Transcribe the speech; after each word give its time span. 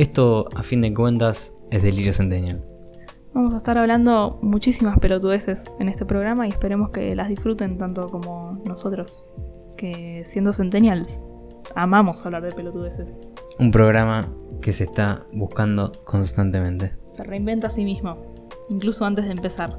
Esto, 0.00 0.48
a 0.54 0.62
fin 0.62 0.80
de 0.80 0.94
cuentas, 0.94 1.58
es 1.70 1.82
Delirio 1.82 2.14
Centennial. 2.14 2.64
Vamos 3.34 3.52
a 3.52 3.58
estar 3.58 3.76
hablando 3.76 4.38
muchísimas 4.40 4.98
pelotudeces 4.98 5.76
en 5.78 5.90
este 5.90 6.06
programa 6.06 6.46
y 6.46 6.52
esperemos 6.52 6.90
que 6.90 7.14
las 7.14 7.28
disfruten 7.28 7.76
tanto 7.76 8.08
como 8.08 8.62
nosotros, 8.64 9.28
que 9.76 10.22
siendo 10.24 10.54
centennials 10.54 11.20
amamos 11.74 12.24
hablar 12.24 12.42
de 12.42 12.52
pelotudeces. 12.52 13.14
Un 13.58 13.70
programa 13.70 14.26
que 14.62 14.72
se 14.72 14.84
está 14.84 15.26
buscando 15.34 15.92
constantemente. 16.04 16.96
Se 17.04 17.22
reinventa 17.22 17.66
a 17.66 17.70
sí 17.70 17.84
mismo, 17.84 18.16
incluso 18.70 19.04
antes 19.04 19.26
de 19.26 19.32
empezar. 19.32 19.78